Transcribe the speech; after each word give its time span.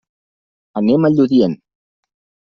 Anem 0.81 1.05
a 1.05 1.11
Lludient. 1.15 1.53